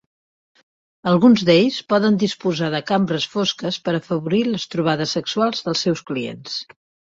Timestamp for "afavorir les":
3.99-4.67